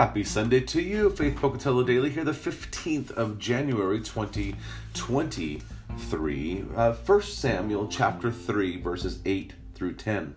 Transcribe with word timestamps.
Happy 0.00 0.24
Sunday 0.24 0.60
to 0.60 0.80
you, 0.80 1.10
Faith 1.10 1.36
Pocatello 1.36 1.82
Daily 1.82 2.08
here, 2.08 2.24
the 2.24 2.32
15th 2.32 3.10
of 3.10 3.38
January 3.38 4.00
2023. 4.00 6.64
Uh, 6.74 6.92
1 6.94 7.20
Samuel 7.20 7.86
chapter 7.86 8.32
3, 8.32 8.80
verses 8.80 9.18
8 9.26 9.52
through 9.74 9.92
10. 9.92 10.34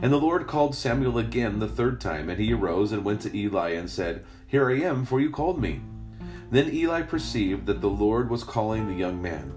And 0.00 0.12
the 0.12 0.16
Lord 0.16 0.46
called 0.46 0.76
Samuel 0.76 1.18
again 1.18 1.58
the 1.58 1.66
third 1.66 2.00
time, 2.00 2.30
and 2.30 2.38
he 2.38 2.52
arose 2.52 2.92
and 2.92 3.04
went 3.04 3.20
to 3.22 3.36
Eli 3.36 3.70
and 3.70 3.90
said, 3.90 4.24
Here 4.46 4.70
I 4.70 4.74
am, 4.74 5.04
for 5.04 5.18
you 5.18 5.30
called 5.30 5.60
me. 5.60 5.80
Then 6.52 6.72
Eli 6.72 7.02
perceived 7.02 7.66
that 7.66 7.80
the 7.80 7.90
Lord 7.90 8.30
was 8.30 8.44
calling 8.44 8.86
the 8.86 8.94
young 8.94 9.20
man. 9.20 9.52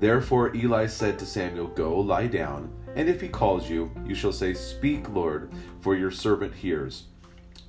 Therefore 0.00 0.52
Eli 0.52 0.86
said 0.86 1.20
to 1.20 1.26
Samuel, 1.26 1.68
Go, 1.68 2.00
lie 2.00 2.26
down, 2.26 2.72
and 2.96 3.08
if 3.08 3.20
he 3.20 3.28
calls 3.28 3.70
you, 3.70 3.92
you 4.04 4.16
shall 4.16 4.32
say, 4.32 4.52
Speak, 4.52 5.08
Lord, 5.10 5.52
for 5.78 5.94
your 5.94 6.10
servant 6.10 6.52
hears. 6.52 7.04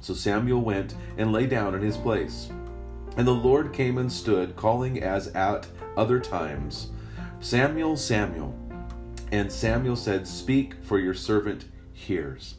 So 0.02 0.14
Samuel 0.14 0.62
went 0.62 0.96
and 1.18 1.32
lay 1.32 1.48
down 1.48 1.76
in 1.76 1.82
his 1.82 1.98
place. 1.98 2.50
And 3.18 3.28
the 3.28 3.32
Lord 3.32 3.74
came 3.74 3.98
and 3.98 4.12
stood, 4.12 4.56
calling 4.56 5.02
as 5.02 5.28
at 5.30 5.68
other 5.98 6.20
times, 6.20 6.92
Samuel, 7.40 7.96
Samuel. 7.96 8.58
And 9.32 9.52
Samuel 9.52 9.96
said, 9.96 10.28
Speak, 10.28 10.76
for 10.84 11.00
your 11.00 11.14
servant 11.14 11.66
hears. 11.94 12.56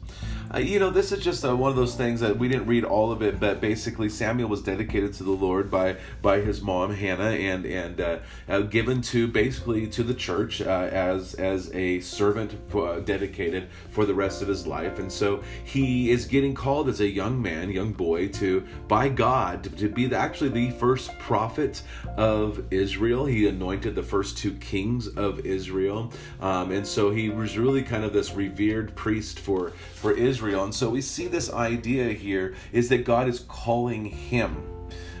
Uh, 0.53 0.59
you 0.59 0.79
know, 0.79 0.89
this 0.89 1.11
is 1.11 1.21
just 1.21 1.43
uh, 1.43 1.55
one 1.55 1.69
of 1.69 1.75
those 1.75 1.95
things 1.95 2.21
that 2.21 2.37
we 2.37 2.47
didn't 2.47 2.67
read 2.67 2.85
all 2.85 3.11
of 3.11 3.21
it, 3.21 3.37
but 3.37 3.59
basically 3.59 4.07
Samuel 4.07 4.47
was 4.47 4.61
dedicated 4.61 5.13
to 5.15 5.23
the 5.23 5.31
Lord 5.31 5.69
by 5.69 5.97
by 6.21 6.39
his 6.39 6.61
mom 6.61 6.93
Hannah, 6.93 7.31
and 7.31 7.65
and 7.65 7.99
uh, 7.99 8.19
uh 8.47 8.61
given 8.61 9.01
to 9.01 9.27
basically 9.27 9.87
to 9.87 10.03
the 10.03 10.13
church 10.13 10.61
uh, 10.61 10.89
as 10.91 11.33
as 11.33 11.73
a 11.73 11.99
servant 11.99 12.55
for, 12.69 12.87
uh, 12.87 12.99
dedicated 13.01 13.67
for 13.89 14.05
the 14.05 14.13
rest 14.13 14.41
of 14.41 14.47
his 14.47 14.65
life. 14.65 14.99
And 14.99 15.11
so 15.11 15.43
he 15.65 16.11
is 16.11 16.25
getting 16.25 16.53
called 16.53 16.87
as 16.87 17.01
a 17.01 17.07
young 17.07 17.41
man, 17.41 17.69
young 17.69 17.91
boy, 17.91 18.29
to 18.29 18.65
by 18.87 19.09
God 19.09 19.63
to, 19.65 19.69
to 19.71 19.89
be 19.89 20.05
the, 20.05 20.15
actually 20.15 20.49
the 20.49 20.71
first 20.71 21.17
prophet 21.19 21.81
of 22.15 22.63
Israel. 22.71 23.25
He 23.25 23.47
anointed 23.47 23.95
the 23.95 24.03
first 24.03 24.37
two 24.37 24.53
kings 24.53 25.07
of 25.07 25.45
Israel, 25.45 26.13
um, 26.39 26.71
and 26.71 26.87
so 26.87 27.11
he 27.11 27.29
was 27.29 27.57
really 27.57 27.83
kind 27.83 28.05
of 28.05 28.13
this 28.13 28.33
revered 28.33 28.95
priest 28.95 29.41
for 29.41 29.71
for 29.95 30.13
Israel 30.13 30.36
Israel. 30.37 30.65
And 30.65 30.75
so 30.75 30.91
we 30.91 31.01
see 31.01 31.25
this 31.27 31.51
idea 31.51 32.13
here 32.13 32.53
is 32.71 32.89
that 32.89 33.05
God 33.05 33.27
is 33.27 33.39
calling 33.47 34.05
him. 34.05 34.55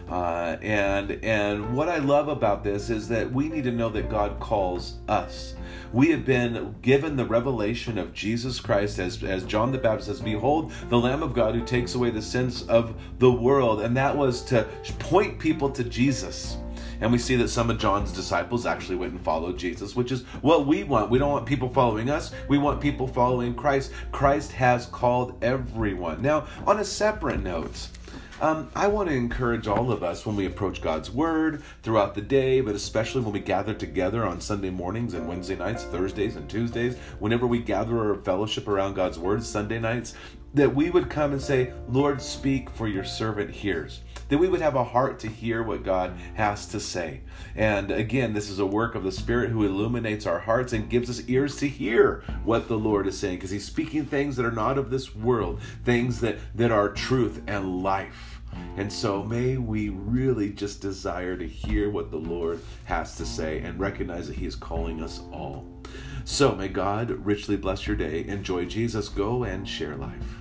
Uh, 0.07 0.57
and 0.61 1.11
and 1.23 1.75
what 1.75 1.89
I 1.89 1.97
love 1.97 2.29
about 2.29 2.63
this 2.63 2.89
is 2.89 3.09
that 3.09 3.29
we 3.29 3.49
need 3.49 3.63
to 3.63 3.71
know 3.71 3.89
that 3.89 4.09
God 4.09 4.39
calls 4.39 4.99
us. 5.09 5.55
We 5.91 6.11
have 6.11 6.23
been 6.23 6.75
given 6.81 7.15
the 7.15 7.25
revelation 7.25 7.97
of 7.97 8.13
Jesus 8.13 8.59
Christ 8.59 8.99
as, 8.99 9.21
as 9.23 9.43
John 9.43 9.71
the 9.71 9.79
Baptist 9.79 10.07
says, 10.07 10.21
Behold, 10.21 10.71
the 10.89 10.99
Lamb 10.99 11.23
of 11.23 11.33
God 11.33 11.55
who 11.55 11.65
takes 11.65 11.95
away 11.95 12.11
the 12.11 12.21
sins 12.21 12.61
of 12.67 12.95
the 13.17 13.31
world. 13.31 13.81
And 13.81 13.97
that 13.97 14.15
was 14.15 14.43
to 14.43 14.67
point 14.99 15.39
people 15.39 15.69
to 15.71 15.83
Jesus. 15.83 16.57
And 17.01 17.11
we 17.11 17.17
see 17.17 17.35
that 17.37 17.49
some 17.49 17.69
of 17.69 17.77
John's 17.77 18.11
disciples 18.11 18.65
actually 18.65 18.95
went 18.95 19.13
and 19.13 19.21
followed 19.21 19.57
Jesus, 19.57 19.95
which 19.95 20.11
is 20.11 20.23
what 20.41 20.65
we 20.65 20.83
want. 20.83 21.09
We 21.09 21.19
don't 21.19 21.31
want 21.31 21.45
people 21.45 21.69
following 21.69 22.09
us, 22.09 22.31
we 22.47 22.57
want 22.57 22.81
people 22.81 23.07
following 23.07 23.55
Christ. 23.55 23.91
Christ 24.11 24.51
has 24.53 24.85
called 24.87 25.37
everyone. 25.43 26.21
Now, 26.21 26.47
on 26.65 26.79
a 26.79 26.85
separate 26.85 27.41
note, 27.41 27.89
um, 28.39 28.69
I 28.75 28.85
want 28.87 29.09
to 29.09 29.15
encourage 29.15 29.67
all 29.67 29.91
of 29.91 30.03
us 30.03 30.23
when 30.23 30.35
we 30.35 30.45
approach 30.45 30.79
God's 30.79 31.09
Word 31.09 31.63
throughout 31.81 32.13
the 32.13 32.21
day, 32.21 32.61
but 32.61 32.75
especially 32.75 33.21
when 33.21 33.33
we 33.33 33.39
gather 33.39 33.73
together 33.73 34.23
on 34.25 34.39
Sunday 34.39 34.69
mornings 34.69 35.15
and 35.15 35.27
Wednesday 35.27 35.55
nights, 35.55 35.85
Thursdays 35.85 36.35
and 36.35 36.47
Tuesdays, 36.47 36.97
whenever 37.17 37.47
we 37.47 37.57
gather 37.57 37.97
our 37.97 38.15
fellowship 38.21 38.67
around 38.67 38.93
God's 38.93 39.17
Word, 39.17 39.43
Sunday 39.43 39.79
nights, 39.79 40.13
that 40.53 40.73
we 40.73 40.89
would 40.89 41.09
come 41.09 41.33
and 41.33 41.41
say, 41.41 41.73
Lord, 41.89 42.21
speak, 42.21 42.69
for 42.69 42.87
your 42.87 43.03
servant 43.03 43.51
hears. 43.51 44.01
That 44.29 44.37
we 44.37 44.49
would 44.49 44.61
have 44.61 44.75
a 44.75 44.83
heart 44.83 45.19
to 45.19 45.27
hear 45.27 45.63
what 45.63 45.83
God 45.83 46.17
has 46.33 46.65
to 46.67 46.79
say. 46.79 47.21
And 47.55 47.91
again, 47.91 48.33
this 48.33 48.49
is 48.49 48.59
a 48.59 48.65
work 48.65 48.95
of 48.95 49.03
the 49.03 49.11
Spirit 49.11 49.51
who 49.51 49.65
illuminates 49.65 50.25
our 50.25 50.39
hearts 50.39 50.73
and 50.73 50.89
gives 50.89 51.09
us 51.09 51.27
ears 51.27 51.57
to 51.57 51.67
hear 51.67 52.23
what 52.43 52.67
the 52.67 52.77
Lord 52.77 53.07
is 53.07 53.17
saying, 53.17 53.35
because 53.35 53.51
He's 53.51 53.65
speaking 53.65 54.05
things 54.05 54.35
that 54.35 54.45
are 54.45 54.51
not 54.51 54.77
of 54.77 54.89
this 54.89 55.15
world, 55.15 55.61
things 55.85 56.19
that, 56.21 56.37
that 56.55 56.71
are 56.71 56.89
truth 56.89 57.41
and 57.47 57.81
life. 57.83 58.41
And 58.75 58.91
so 58.91 59.23
may 59.23 59.57
we 59.57 59.89
really 59.89 60.51
just 60.51 60.81
desire 60.81 61.37
to 61.37 61.47
hear 61.47 61.89
what 61.89 62.11
the 62.11 62.17
Lord 62.17 62.59
has 62.85 63.15
to 63.17 63.25
say 63.25 63.59
and 63.59 63.79
recognize 63.79 64.27
that 64.27 64.37
He 64.37 64.45
is 64.45 64.55
calling 64.55 65.01
us 65.03 65.21
all. 65.31 65.65
So 66.25 66.53
may 66.53 66.67
God 66.67 67.09
richly 67.09 67.55
bless 67.55 67.87
your 67.87 67.95
day. 67.95 68.25
Enjoy 68.27 68.65
Jesus. 68.65 69.09
Go 69.09 69.43
and 69.43 69.67
share 69.67 69.95
life. 69.95 70.36